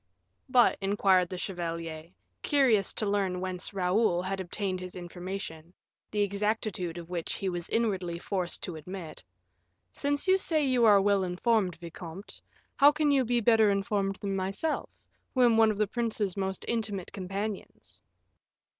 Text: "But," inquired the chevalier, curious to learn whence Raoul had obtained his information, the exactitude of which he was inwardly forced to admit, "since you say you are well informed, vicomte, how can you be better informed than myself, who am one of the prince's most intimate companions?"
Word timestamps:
"But," 0.49 0.79
inquired 0.81 1.29
the 1.29 1.37
chevalier, 1.37 2.09
curious 2.41 2.91
to 2.93 3.05
learn 3.05 3.39
whence 3.39 3.71
Raoul 3.71 4.23
had 4.23 4.39
obtained 4.39 4.79
his 4.79 4.95
information, 4.95 5.75
the 6.09 6.21
exactitude 6.23 6.97
of 6.97 7.07
which 7.11 7.33
he 7.35 7.49
was 7.49 7.69
inwardly 7.69 8.17
forced 8.17 8.63
to 8.63 8.75
admit, 8.77 9.23
"since 9.91 10.27
you 10.27 10.39
say 10.39 10.65
you 10.65 10.85
are 10.85 10.99
well 10.99 11.23
informed, 11.23 11.75
vicomte, 11.75 12.41
how 12.77 12.91
can 12.91 13.11
you 13.11 13.23
be 13.23 13.41
better 13.41 13.69
informed 13.69 14.15
than 14.15 14.35
myself, 14.35 14.89
who 15.35 15.43
am 15.43 15.55
one 15.55 15.69
of 15.69 15.77
the 15.77 15.85
prince's 15.85 16.35
most 16.35 16.65
intimate 16.67 17.13
companions?" 17.13 18.01